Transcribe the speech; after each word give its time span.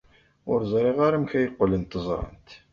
Ur 0.51 0.59
ẓriɣ 0.71 0.97
ara 1.07 1.15
amek 1.19 1.31
ay 1.37 1.47
qqlent 1.51 1.97
ẓrant. 2.05 2.49